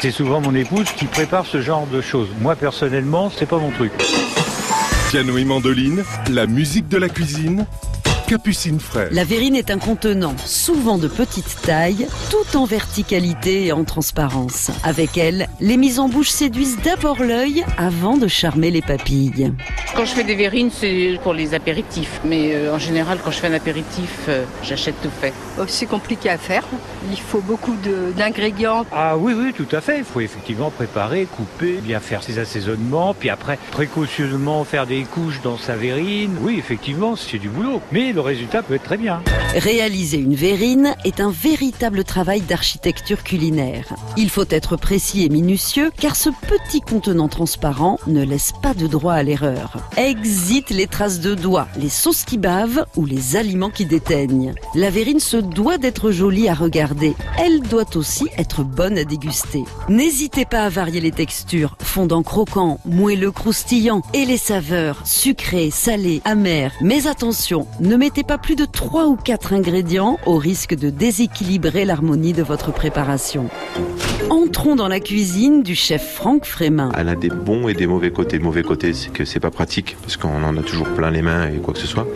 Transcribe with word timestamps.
C'est 0.00 0.12
souvent 0.12 0.40
mon 0.40 0.54
épouse 0.54 0.86
qui 0.96 1.06
prépare 1.06 1.44
ce 1.44 1.60
genre 1.60 1.84
de 1.88 2.00
choses. 2.00 2.28
Moi 2.40 2.54
personnellement, 2.54 3.30
c'est 3.30 3.46
pas 3.46 3.58
mon 3.58 3.72
truc. 3.72 3.90
Piano 5.10 5.36
et 5.36 5.44
mandoline, 5.44 6.04
la 6.30 6.46
musique 6.46 6.88
de 6.88 6.98
la 6.98 7.08
cuisine, 7.08 7.66
Capucine 8.28 8.78
Frère. 8.78 9.08
La 9.10 9.24
verrine 9.24 9.56
est 9.56 9.70
un 9.70 9.78
contenant, 9.78 10.36
souvent 10.44 10.98
de 10.98 11.08
petite 11.08 11.62
taille, 11.62 12.06
tout 12.30 12.58
en 12.58 12.66
verticalité 12.66 13.64
et 13.64 13.72
en 13.72 13.84
transparence. 13.84 14.70
Avec 14.84 15.16
elle, 15.16 15.48
les 15.60 15.78
mises 15.78 15.98
en 15.98 16.10
bouche 16.10 16.28
séduisent 16.28 16.76
d'abord 16.84 17.22
l'œil 17.22 17.64
avant 17.78 18.18
de 18.18 18.28
charmer 18.28 18.70
les 18.70 18.82
papilles. 18.82 19.54
Quand 19.96 20.04
je 20.04 20.10
fais 20.10 20.24
des 20.24 20.34
verrines, 20.34 20.70
c'est 20.70 21.18
pour 21.22 21.32
les 21.32 21.54
apéritifs. 21.54 22.20
Mais 22.22 22.54
euh, 22.54 22.74
en 22.74 22.78
général, 22.78 23.18
quand 23.24 23.30
je 23.30 23.38
fais 23.38 23.46
un 23.46 23.54
apéritif, 23.54 24.26
euh, 24.28 24.44
j'achète 24.62 25.00
tout 25.00 25.10
fait. 25.22 25.32
Oh, 25.58 25.64
c'est 25.66 25.86
compliqué 25.86 26.28
à 26.28 26.36
faire. 26.36 26.64
Il 27.10 27.18
faut 27.18 27.40
beaucoup 27.40 27.76
d'ingrédients. 28.14 28.84
Ah 28.92 29.16
oui, 29.16 29.32
oui, 29.34 29.54
tout 29.54 29.74
à 29.74 29.80
fait. 29.80 29.98
Il 29.98 30.04
faut 30.04 30.20
effectivement 30.20 30.70
préparer, 30.70 31.24
couper, 31.24 31.78
bien 31.82 31.98
faire 31.98 32.22
ses 32.22 32.38
assaisonnements, 32.38 33.14
puis 33.14 33.30
après 33.30 33.58
précautionneusement 33.70 34.64
faire 34.64 34.86
des 34.86 35.04
couches 35.04 35.40
dans 35.42 35.56
sa 35.56 35.76
verrine. 35.76 36.36
Oui, 36.42 36.56
effectivement, 36.58 37.16
c'est 37.16 37.38
du 37.38 37.48
boulot. 37.48 37.80
Mais 37.90 38.12
le 38.18 38.22
résultat 38.22 38.64
peut 38.64 38.74
être 38.74 38.82
très 38.82 38.96
bien. 38.96 39.22
Réaliser 39.54 40.18
une 40.18 40.34
verrine 40.34 40.96
est 41.04 41.20
un 41.20 41.30
véritable 41.30 42.02
travail 42.02 42.40
d'architecture 42.40 43.22
culinaire. 43.22 43.94
Il 44.16 44.28
faut 44.28 44.44
être 44.50 44.76
précis 44.76 45.24
et 45.24 45.28
minutieux 45.28 45.92
car 46.00 46.16
ce 46.16 46.28
petit 46.28 46.80
contenant 46.80 47.28
transparent 47.28 48.00
ne 48.08 48.24
laisse 48.24 48.52
pas 48.60 48.74
de 48.74 48.88
droit 48.88 49.14
à 49.14 49.22
l'erreur. 49.22 49.76
Exit 49.96 50.68
les 50.70 50.88
traces 50.88 51.20
de 51.20 51.36
doigts, 51.36 51.68
les 51.78 51.88
sauces 51.88 52.24
qui 52.24 52.38
bavent 52.38 52.86
ou 52.96 53.06
les 53.06 53.36
aliments 53.36 53.70
qui 53.70 53.86
déteignent. 53.86 54.52
La 54.74 54.90
verrine 54.90 55.20
se 55.20 55.36
doit 55.36 55.78
d'être 55.78 56.10
jolie 56.10 56.48
à 56.48 56.54
regarder. 56.54 57.14
Elle 57.38 57.60
doit 57.60 57.96
aussi 57.96 58.26
être 58.36 58.64
bonne 58.64 58.98
à 58.98 59.04
déguster. 59.04 59.62
N'hésitez 59.88 60.44
pas 60.44 60.64
à 60.64 60.68
varier 60.70 61.00
les 61.00 61.12
textures, 61.12 61.76
fondant 61.78 62.24
croquant, 62.24 62.80
moelleux 62.84 63.30
croustillant 63.30 64.02
et 64.12 64.24
les 64.24 64.38
saveurs, 64.38 65.02
sucrées, 65.04 65.70
salées, 65.70 66.20
amères. 66.24 66.72
Mais 66.82 67.06
attention, 67.06 67.68
ne 67.78 67.94
mettez 67.94 68.07
pas 68.16 68.38
plus 68.38 68.56
de 68.56 68.64
3 68.64 69.06
ou 69.06 69.16
4 69.16 69.52
ingrédients 69.52 70.18
au 70.26 70.36
risque 70.36 70.74
de 70.74 70.90
déséquilibrer 70.90 71.84
l'harmonie 71.84 72.32
de 72.32 72.42
votre 72.42 72.72
préparation. 72.72 73.48
Entrons 74.30 74.76
dans 74.76 74.88
la 74.88 75.00
cuisine 75.00 75.62
du 75.62 75.74
chef 75.74 76.14
Franck 76.14 76.44
Frémin. 76.44 76.90
Elle 76.98 77.08
a 77.08 77.14
des 77.14 77.28
bons 77.28 77.68
et 77.68 77.74
des 77.74 77.86
mauvais 77.86 78.10
côtés. 78.10 78.38
Mauvais 78.38 78.62
côté, 78.62 78.92
c'est 78.92 79.10
que 79.10 79.24
c'est 79.24 79.40
pas 79.40 79.50
pratique 79.50 79.96
parce 80.02 80.16
qu'on 80.16 80.42
en 80.42 80.56
a 80.56 80.62
toujours 80.62 80.88
plein 80.88 81.10
les 81.10 81.22
mains 81.22 81.48
et 81.48 81.58
quoi 81.58 81.72
que 81.74 81.80
ce 81.80 81.86
soit. 81.86 82.06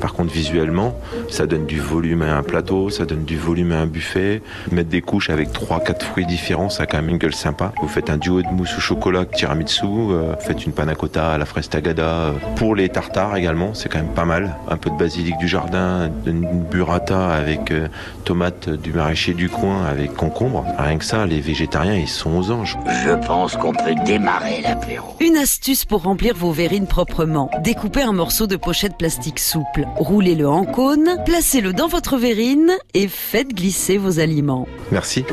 Par 0.00 0.12
contre, 0.14 0.32
visuellement, 0.32 0.96
ça 1.28 1.46
donne 1.46 1.66
du 1.66 1.80
volume 1.80 2.22
à 2.22 2.36
un 2.36 2.42
plateau, 2.42 2.90
ça 2.90 3.04
donne 3.04 3.24
du 3.24 3.36
volume 3.36 3.72
à 3.72 3.80
un 3.80 3.86
buffet. 3.86 4.42
Mettre 4.70 4.90
des 4.90 5.00
couches 5.00 5.30
avec 5.30 5.52
trois, 5.52 5.80
quatre 5.80 6.04
fruits 6.04 6.26
différents, 6.26 6.68
ça 6.68 6.84
a 6.84 6.86
quand 6.86 6.98
même 6.98 7.08
une 7.08 7.18
gueule 7.18 7.34
sympa. 7.34 7.72
Vous 7.80 7.88
faites 7.88 8.10
un 8.10 8.16
duo 8.16 8.42
de 8.42 8.48
mousse 8.48 8.76
au 8.76 8.80
chocolat, 8.80 9.24
tiramisu, 9.24 9.86
euh, 9.86 10.36
faites 10.38 10.66
une 10.66 10.72
panna 10.72 10.94
cotta 10.94 11.32
à 11.32 11.38
la 11.38 11.46
fraise 11.46 11.68
tagada. 11.68 12.02
euh. 12.08 12.32
Pour 12.56 12.74
les 12.74 12.88
tartares 12.88 13.36
également, 13.36 13.74
c'est 13.74 13.88
quand 13.88 13.98
même 13.98 14.14
pas 14.14 14.24
mal. 14.24 14.56
Un 14.68 14.76
peu 14.76 14.90
de 14.90 14.96
basilic 14.96 15.35
du 15.36 15.48
jardin, 15.48 16.10
une 16.26 16.62
burrata 16.62 17.28
avec 17.30 17.70
euh, 17.70 17.88
tomates 18.24 18.68
du 18.68 18.92
maraîcher 18.92 19.34
du 19.34 19.48
coin 19.48 19.84
avec 19.84 20.14
concombre. 20.14 20.64
Rien 20.78 20.98
que 20.98 21.04
ça, 21.04 21.26
les 21.26 21.40
végétariens, 21.40 21.94
ils 21.94 22.08
sont 22.08 22.36
aux 22.36 22.50
anges. 22.50 22.76
Je 23.04 23.12
pense 23.26 23.56
qu'on 23.56 23.72
peut 23.72 23.94
démarrer 24.04 24.60
l'apéro. 24.62 25.16
Une 25.20 25.36
astuce 25.36 25.84
pour 25.84 26.02
remplir 26.02 26.34
vos 26.34 26.52
verrines 26.52 26.86
proprement. 26.86 27.50
Découpez 27.62 28.02
un 28.02 28.12
morceau 28.12 28.46
de 28.46 28.56
pochette 28.56 28.96
plastique 28.96 29.38
souple, 29.38 29.86
roulez-le 29.96 30.48
en 30.48 30.64
cône, 30.64 31.16
placez-le 31.24 31.72
dans 31.72 31.88
votre 31.88 32.16
verrine 32.16 32.72
et 32.94 33.08
faites 33.08 33.54
glisser 33.54 33.98
vos 33.98 34.20
aliments. 34.20 34.66
Merci. 34.92 35.24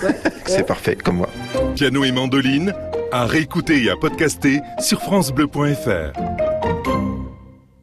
c'est 0.46 0.66
parfait, 0.66 0.96
comme 0.96 1.16
moi. 1.16 1.28
Piano 1.74 2.04
et 2.04 2.12
mandoline, 2.12 2.72
à 3.12 3.24
réécouter 3.26 3.84
et 3.84 3.90
à 3.90 3.96
podcaster 3.96 4.60
sur 4.80 5.00
FranceBleu.fr. 5.02 6.47